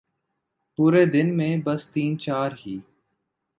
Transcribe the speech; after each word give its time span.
پورے 0.75 1.05
دن 1.05 1.37
میں 1.37 1.57
بس 1.65 1.81
تین 1.91 2.19
چار 2.19 2.51
ہی۔ 2.65 2.79